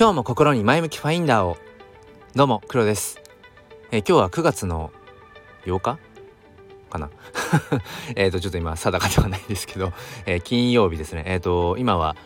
[0.00, 1.58] 今日も心に前向きファインダーを。
[2.34, 3.20] どうも黒です、
[3.90, 4.90] え、今日は9月の
[5.66, 5.98] 8日？
[6.88, 7.10] かな？
[8.16, 9.92] えっとちょっと今定かではないですけど、
[10.24, 11.24] えー、金曜日ですね。
[11.26, 12.16] えっ、ー、と今は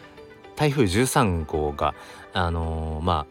[0.55, 1.97] 台風13号が
[2.33, 3.27] あのま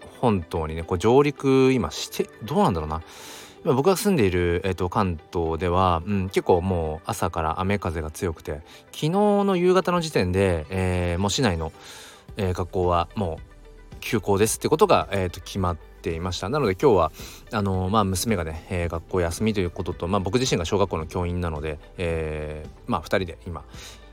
[0.00, 3.02] あ本島にねこう上陸今してどうなんだろうな。
[3.62, 11.72] 今僕が住んでいる、えーと、関東では、うん、結構もう朝から雨風が強くて昨日の夕方の時点で、えー、もう市内の、
[12.38, 13.55] えー、学校はもう
[14.00, 16.48] 休校ですってことが、えーと、決まっていました。
[16.48, 17.12] なので今日は
[17.52, 23.64] あのー、まあ、娘がね、えー、学校休みということと、まあ、僕自身が小学校の教員なので、えー、まあ、2人で今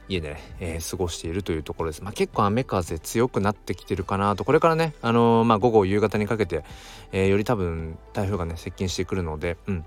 [0.10, 2.04] 家でね、えー、過ごしているというところです。
[2.04, 4.44] まあ、結構雨風強くなってきてるかなと。
[4.44, 6.64] これからね、あのー、まあ、午後夕方にかけて、
[7.12, 9.86] えー、より多分台風がね接近してくるので、うん、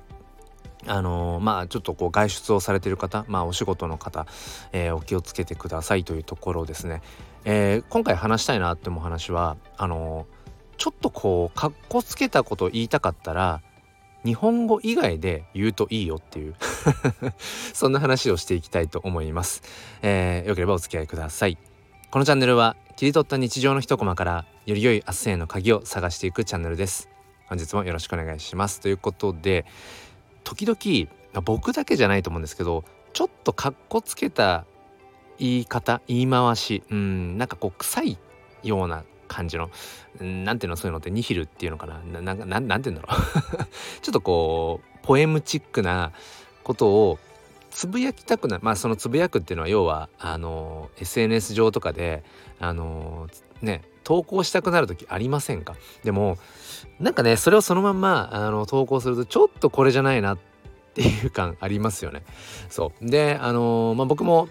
[0.87, 4.27] あの、まあちょっとこう外出をされてる方まあお仕事の方、
[4.73, 7.03] えー、お気をつけてくださいというところですね、
[7.49, 10.27] えー、今回話したいなって思う話はあの
[10.79, 13.63] ちょっとこうかっこつけたこと言いたかったら
[14.25, 16.57] 日本語以外で言うといいよっていう
[17.73, 19.63] そんな話をしていきたいと思います、
[20.03, 21.57] えー、よければお付き合いください。
[22.11, 27.09] このチャンネルは切り取った日常の一コマからより良い明日への鍵を探していくチャンネルです。
[27.47, 28.81] 本日もよろしくお願いします。
[28.81, 29.67] ということで
[30.43, 34.65] 時々僕だけじゃないと思うんですけどちょっとかっこつけた
[35.39, 38.19] 言い方言い回しうんなんかこう臭い
[38.63, 39.71] ような感じの
[40.21, 41.99] 何ていうのそういうのってニヒルっていうのかな？
[42.23, 43.65] なななんて言うんだろう？
[44.03, 46.13] ちょっとこうポエムチックな
[46.63, 47.19] ことを
[47.71, 52.25] つぶやきたくなまあそのつぶやくっていうのは要はあの SNS 上とかで
[52.59, 53.29] あの
[53.61, 55.75] ね投稿したくなる時ありませんか？
[56.05, 56.39] でも
[57.01, 60.39] なんかねそれをそのまんまあの投稿するとちょっとこれじゃないなっ
[60.95, 62.23] ていう感ありますよね。
[62.71, 63.07] そう。
[63.11, 64.49] であのまあ僕も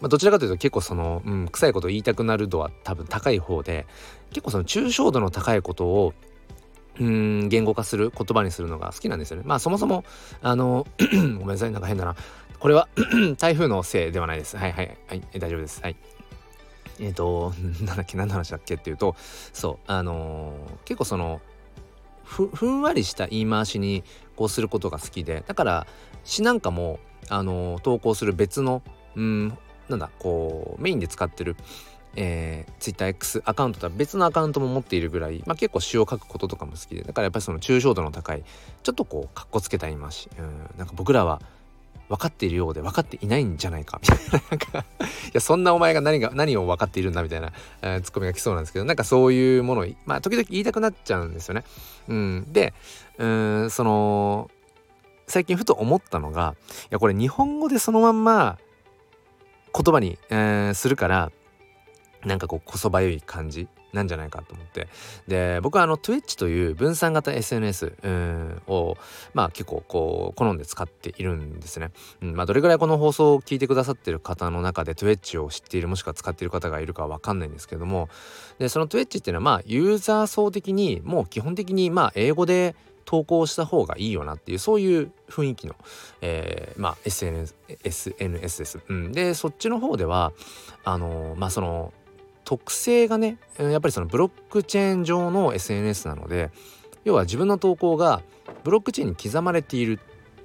[0.00, 3.86] まあ、どちらかというと結構その、うん、臭いことを言いたくなる度は多分高い方で
[4.30, 6.14] 結構その抽象度の高いことを
[6.98, 9.42] うん言語化する言葉にするのが好きなんですよね。
[9.46, 10.04] まあそもそも
[10.42, 12.14] あの ごめんなさいなんか変だな
[12.58, 12.88] これは
[13.38, 14.56] 台風のせいではないです。
[14.56, 15.80] はいはいはい大丈夫です。
[15.82, 15.96] はい。
[17.00, 17.54] えっ、ー、と
[17.84, 19.16] なんだっけ何の話だっけっていうと
[19.52, 21.40] そうあのー、結構その
[22.24, 24.04] ふふんわりした言い回しに
[24.36, 25.86] こうすることが好きでだから
[26.24, 28.82] 詩なんかもあのー、投稿する別の
[29.16, 29.58] うん
[29.90, 31.56] なんだこうメインで使ってる
[32.16, 38.42] えー、TwitterX アカウントとは別のアカウントも持っているぐらい、まあ、結構詩を書くこととかも好きでだからやっぱりその抽象度の高い
[38.82, 41.40] ちょっとこうかっこつけた言い回しうんなんか僕らは
[42.08, 47.52] 分かっているようで分かっていないんじゃないかみたいななんかいやそんなお前が何が何を分かっているんだみたいな、
[47.82, 51.62] えー、ツッコミが来そうなんですけどなんかそういうものをまあ時々言いたくなっちゃうんですよね。
[52.08, 52.74] うん、で
[53.18, 54.50] うんその
[55.28, 58.58] 最近ふと思ったのがいやこれ日本語でそのまんま
[59.74, 61.32] 言葉に、えー、するから
[62.24, 64.88] なんかこうこそばゆい感じなんじゃないかと思って。
[65.26, 67.94] で僕はあの Twitch という分散型 SNS
[68.66, 68.96] を
[69.34, 71.90] まあ結構こう好んで使っているんですね、
[72.22, 78.08] うんまあ、どれぐらいこの放送を聞いてくださってる方の中で Twitch を知っているもしくは使っている方がいるかわかんないんですけども。
[78.58, 82.76] でその Twitch っていうのはまあユーザー層的にもう基本的にまあ英語で
[83.10, 85.74] 投稿した方がいいよなっていうそういう雰囲気の、
[86.20, 88.78] えー、まあ SNS, SNS です。
[88.88, 90.32] うん、でそっちの方では
[90.84, 91.92] あのまあその
[92.44, 96.52] 特性がねやっぱりそのブロックチェーン上の SNS なので
[97.02, 98.22] 要は自分の投稿が
[98.62, 99.98] ブロックチェーンに刻まれている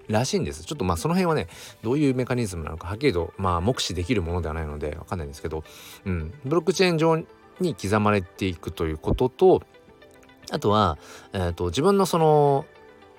[0.07, 0.63] らしいんです。
[0.63, 1.47] ちょっとまあその辺はね
[1.83, 5.63] どういうメカニズムなのかはっきりとまあ目視できるものではないのでわかんないんですけど、
[6.05, 7.23] うん、ブロックチェーン上
[7.59, 9.61] に刻まれていくということと
[10.51, 10.97] あとは、
[11.33, 12.65] えーと自分のその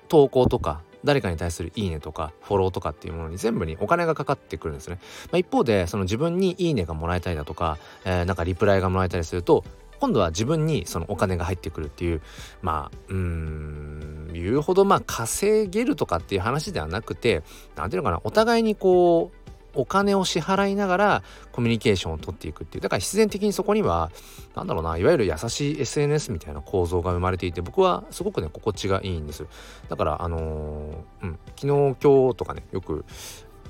[0.07, 4.99] 投稿とか誰かに対するいいねとかフォローとかっていうものに全部にお金がかかってくるんですね。
[5.31, 9.63] まあ、一方でその自分にいいねがもらえたりだとか、えー、なんかリプライがもらえたりすると
[9.99, 12.21] 今度は自分にそのお金が入ってくるっていう
[12.61, 17.43] まあうん言うほどまあ稼げるとかっていう話ではなくて
[17.75, 22.81] 何ていうのかなお互いにこうお金を支払いながらコミュニケーションをとっていくっていう。
[22.81, 24.11] だから必然的にそこには
[24.55, 29.45] 何だろうないわゆる優しい SNS みたいな構造が生まれていて僕はすごくね心地がいいんです。
[29.89, 33.05] だからあのー、うん昨日今日とかねよく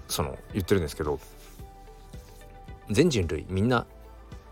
[0.07, 1.19] その言ってるんですけど
[2.89, 3.85] 全人類みんな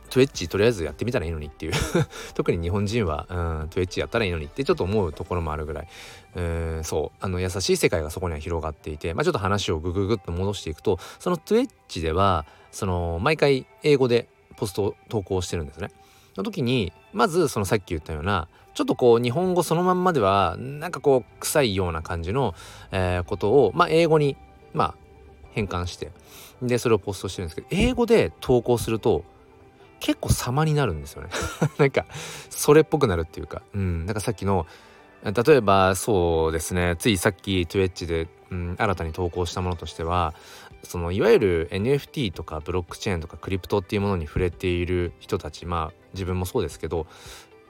[0.09, 1.73] トゥエッチとりあえずやってみたらいいのにっていう。
[2.33, 3.33] 特に日本人は、う
[3.65, 5.87] ん、トゥエッチやったらいいのにってちょっと思うところもあるぐらい、
[6.35, 7.17] うん、そう。
[7.19, 15.89] あの優しい世界がそこには広がっていて、まあ、ちょっと話をグググッと戻していくとそのトゥエッチではその毎回英語でポストを投稿してるんですね。
[16.37, 22.53] の時にまずそのさっき言ったようなちょっとこう日本語そのまんまではなんかこう臭いような感じの、
[22.91, 24.35] えー、ことを、まあ、英語に
[24.73, 24.95] まあ
[25.51, 26.11] 変換して
[26.61, 29.23] でそれをポストしてるんですけど英語で投稿すると
[30.05, 31.29] 結構様になるんですよね。
[31.79, 32.05] なんか
[32.51, 33.63] それっぽくなるっていうか。
[33.73, 34.05] うん。
[34.05, 34.67] なんかさっきの
[35.23, 36.95] 例えばそうですね。
[36.99, 40.35] ついさっき Twitch で、うん、新たに投稿したものとしては
[40.83, 47.07] そのいわゆる NFT とかブロックチェーンとかクリプトっていうものに触れている人たちまあ自分もそうですけど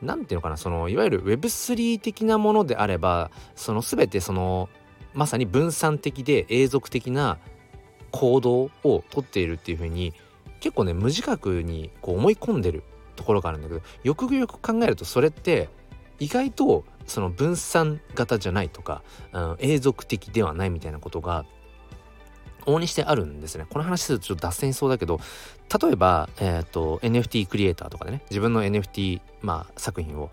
[0.01, 4.67] 何ていうのかなそのいわゆる Web3 的なものであればその全てその
[5.13, 7.37] まさに分散的で永続的な
[8.11, 10.13] 行動をとっているっていうふうに
[10.59, 12.83] 結構ね無自覚にこう思い込んでる
[13.15, 15.69] ところがあるんだけどよくよく考えるとそれって
[16.19, 19.03] 意外とその分散型じゃないとか、
[19.33, 21.45] うん、永続的ではないみたいなことが
[22.65, 23.65] 往々にしてあるんですね。
[23.69, 25.19] この話するとちょっと脱線しそうだけど
[25.81, 30.31] 例えば、えーと、NFT クリエイターとかでね自分の NFT、まあ、作品を、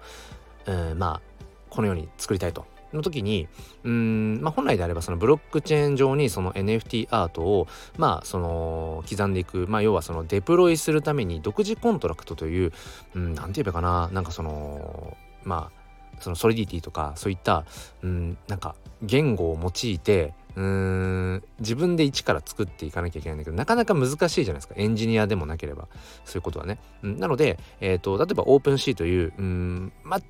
[0.66, 3.48] えー、まあこのように作りたいとの時に
[3.84, 12.72] うん、まあ、本来であればそのブロックチェーン上にその NFT アートをまあその刻んでいく、まあ、要はそのデプロイするために独自コントラクトという、
[13.14, 15.82] うん、なんて言えばかななんかそのまあ
[16.20, 17.64] その Solidity とかそういった、
[18.02, 24.74] うん、なんか言語を用いてうん自分で一から作っていかなきゃいけないんだけどなかなか難しいじゃないですか。
[24.76, 25.88] エンジニアでもなければ
[26.24, 30.20] そういうことはね、うん、なので、えーと、例えば OpenSea といううんまあ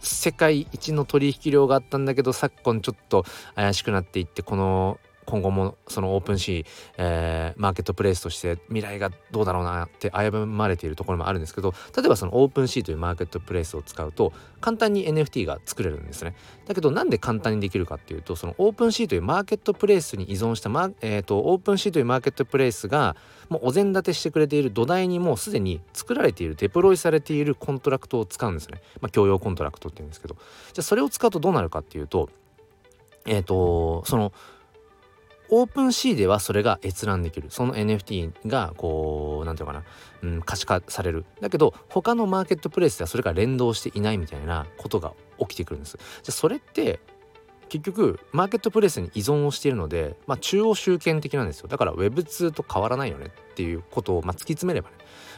[0.00, 3.24] 世界一の取引量があったんだけど昨今ちょっと
[3.54, 4.98] 怪しくなっていってこの
[5.28, 6.66] 今後もその OpenSea、
[6.96, 14.32] えー、マーケットプレイスとして未来がどうだろうなって危ぶまれているところもあるんですけど例えばその OpenSea というマーケットプレイスを使うと
[14.62, 16.34] 簡単に NFT が作れるんですね。
[16.66, 23.14] だけどなんで簡単にできるかっていうとその OpenSea というマーケットプレイスに依存した、まえーと、 OpenSea というマーケットプレイスが
[23.50, 28.80] もうお膳立てしてくれている土台にもうすでに作られているデプロイされているコントラクトを使うんですね。
[29.02, 30.36] まあ共用コントラクトっていうんですけど。
[30.72, 32.30] じゃあそれを使うとどうなるかっていうと
[33.26, 34.32] えっ、ー、とその
[35.50, 37.50] OpenSea ではそれが閲覧できる。
[37.50, 39.84] その NFT がこう何て言うかな、
[40.22, 41.24] うん、可視化される。
[41.40, 45.98] だけど他のマーケットプレイスではそれが連動していないみたいなことが起きてくるんです。
[46.22, 47.00] じゃそれって
[47.68, 54.96] 結局マーケットプレイスに依存をしているので、まあ、中央集権的なんですよだから Web2 と変わらないよねっていうことを、まあ、突き詰めればね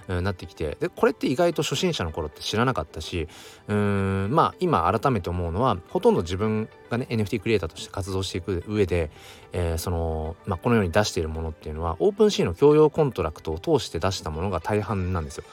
[0.09, 3.29] うん、なってきてでこれって意外と初心者の頃って知らなかったし
[3.69, 9.11] うんまあ今改めて思うのはほとんど自分がね NFT クリエイターとして活動していく上で、
[9.53, 15.45] えー、その、まあ、このように出しているものっていうのは OpenSea の共用コントラクトを通して出したものが大半なんですよ。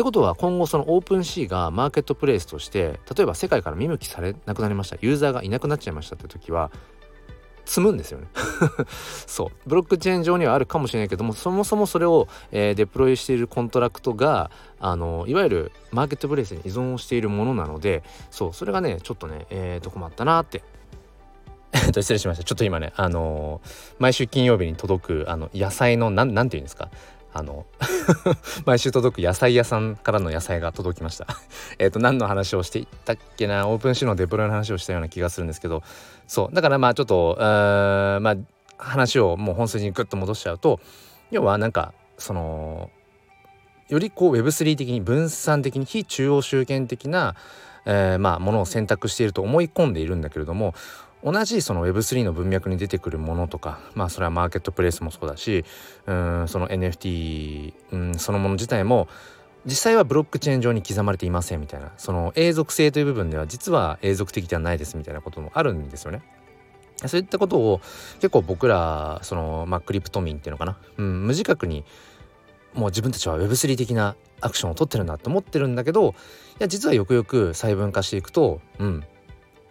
[0.00, 4.96] ってことは今後その OpenSea がマーケットプレイスとして例えば世界から見向きされなくなりました。
[5.02, 6.70] ユーザーがいなくなっちゃいましたって時は
[7.66, 8.28] 詰むんですよね。
[9.26, 9.68] そう。
[9.68, 18.52] ブロックチェーン上にはあるかもしれないけどもそもそもそれを、えー、 deploy しているコントラクトがあのいわゆるマーケットプレイスに依存をしているものなのでそう。
[18.54, 20.62] それがねちょっとねえー、と困ったなって。
[21.92, 22.44] 失礼しました。
[22.44, 26.88] ちょっと今ねあのー、毎週金曜日に届くあの野菜のなんなんて言うんですか？
[27.32, 27.66] あの
[28.66, 31.26] 毎週届く野菜屋さんからの野菜が届きました。
[31.78, 33.68] えっと何の話をしていたっけな？
[33.68, 35.82] OpenSea の deploy の話をしたような気がするんですけど。
[36.26, 36.54] そう。
[36.54, 38.36] だからまあちょっとまあ
[38.78, 40.80] 話をもう本筋にグッと戻しちゃうと
[41.30, 42.90] 要はなんかその
[43.88, 47.34] よりこう Web3 的に分散的に非中央集権的な、
[47.84, 50.74] えー、まあものを選択していると思い込んでいるんだけれども
[51.22, 55.64] 同じその Web3 の文脈に出てくるものとかまあそれはマーケットプレイスもそうだし
[56.06, 59.08] うんその NFT うんそのもの自体も
[59.66, 66.22] 実際はブロックチェーン上に刻まれていませんみたいなその永続性という部分では実は永続的ではないですみたいなこともあるんですよね。
[67.06, 67.80] そういったことを
[68.16, 71.84] 結構僕らそのまあクリプト民っていうのかな、うん、無自覚に
[72.74, 76.12] もう自分たちは Web3 的なアクションを取ってるんだと思ってるんだけどい
[76.58, 79.04] や実はよくよく細分化していくとうん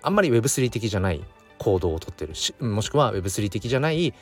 [0.01, 1.23] あんまり Web3 的じゃない
[1.59, 4.13] 行動をとってるしもしくは Web3 的じゃない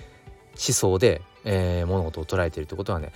[0.57, 3.13] 思想で、えー、物事を捉えているってことはね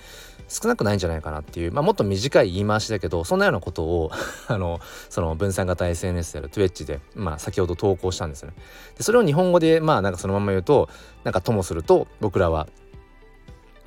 [0.48, 4.10] 少なくないんじゃないかなっていう、まあ、もっと短い言い回しだけどそんなようなことを
[4.48, 8.54] あのその分散型 SNS である Twitch で、まあ、先ほど投稿したんですよね。
[8.96, 10.88] でそれを日本語でまあなんかそのまま言うと
[11.24, 12.68] なんかともすると僕らは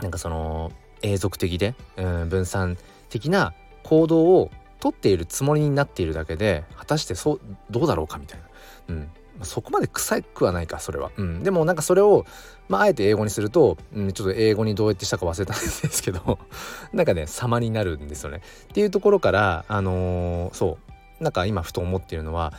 [0.01, 2.77] なんかその永続的で、うん、分散
[3.10, 8.96] 的な行動をとっているつもりになっているだけで果たしてそうどうだろうかみたいな。
[8.96, 9.10] うん
[9.44, 12.25] そこまで臭くはないかそれは、うん、でもなんかそれを、
[12.70, 16.39] まあ、あえて英語にすると、うん、ちょっと英語にどうやってしたか忘れたんですけど
[16.94, 18.42] なんかね様になるんですよね。
[18.65, 21.24] っていうところからあのー、そう。
[21.24, 22.51] なんか今ふと思っているのは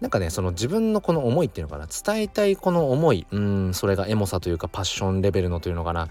[0.00, 1.86] なんかねその自分のこの思いっていうのかな。
[1.86, 6.08] 伝えたいこの思いうんそれがエモさというかパッションレベルのというのかな。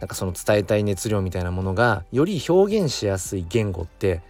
[0.00, 4.20] なんかその伝えたい熱量みたいなものがより表現しやすい言語って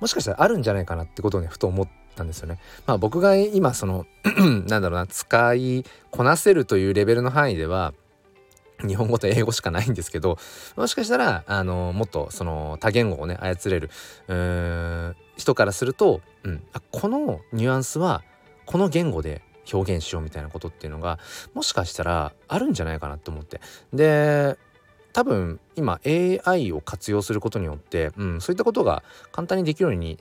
[0.00, 2.01] もしかしたらあるんじゃないかなってことをねふと思って。
[2.14, 2.58] たんですよね。
[2.86, 4.06] まあ僕が今その
[4.68, 7.94] なんだろうな使いこなせるというレベルの範囲では
[8.86, 10.38] 日本語と英語しかないんですけど
[10.76, 13.90] もしかしたらあのもっとその多言語をね操れる
[15.36, 18.22] 人からすると、うん、あこのニュアンスは
[18.66, 19.42] この言語で
[19.72, 21.18] 表現しようみたいなことっていうのが
[21.54, 23.60] もしかしたらあるんじゃないかなと思って
[23.92, 24.58] で
[25.12, 30.18] 多分今 AI を活用することによって、うん、そういったことが簡単にできるように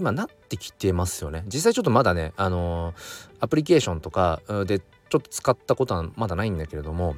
[0.00, 1.44] 今なってきてますよね。
[1.46, 2.94] 実際ちょっとまだねあのー、
[3.40, 7.16] アプリケーションとかでちょっと使ったことはまだないんだけれども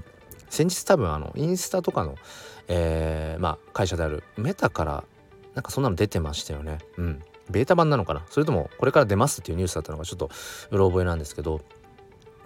[0.51, 2.17] 先日多分あのインスタとかの、
[2.67, 5.05] えー、まあ会社であるメタから
[5.55, 6.79] なんかそんなの出てましたよね。
[6.97, 7.23] うん。
[7.51, 8.25] ベータ版なのかな。
[8.31, 10.31] それともこれから出ますっていうニュースだったのがちょっと
[10.71, 11.61] うろ覚えなんですけど。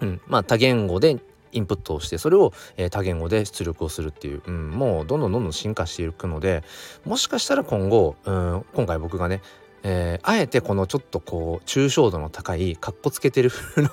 [0.01, 0.21] うん。
[0.27, 1.17] まあ多言語で
[1.51, 6.63] インプットをしてそれを、えー、多言語で出力をするっていう、うん、もうどんどんどんどん進化していくので
[7.05, 9.41] もしかしたら今後、うん、今回僕がね
[9.89, 13.89] えー、あえてこのちょっとこう抽象度の高いかっこつけてる風の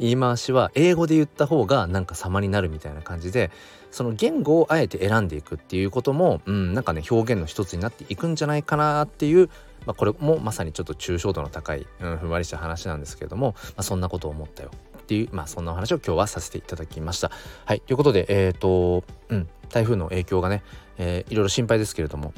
[0.00, 3.52] 言い回しは英語で言った方がなんか様になるみたいな感じで
[3.92, 9.48] その言語をあえて選んでいくっていうことも、うん、なんかね表現の一つになっていくんじゃないかなっていう、
[9.86, 17.30] まあ、これもまさにちょっと抽象度の高い、うん、ふんわりした話なんですけれども、まあ、そんなことを思ったよっていう、まあ、そんなお話を今日はさせていただきました。
[17.64, 20.64] はいということでえっ、ー、と、うん、台風の影響がね、
[20.98, 22.34] えー、いろいろ心配ですけれども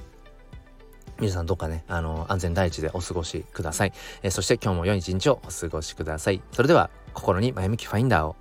[1.21, 3.93] 皆さんどっかね、あの、安全第一でお過ごしください。
[4.23, 6.41] えー、そして今日も良い一日をお過ごしください。
[6.53, 8.37] それでは、心に前向きファインダーを。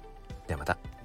[0.48, 0.97] ではまた。